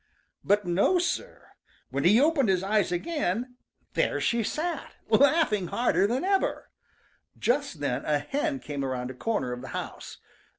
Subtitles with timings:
[0.43, 1.49] But no, Sir!
[1.91, 3.57] When he opened his eyes again,
[3.93, 6.71] there she sat, laughing harder than ever.
[7.37, 10.17] Just then a hen came around a corner of the house.